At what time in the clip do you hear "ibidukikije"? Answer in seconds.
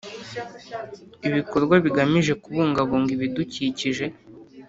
3.17-4.05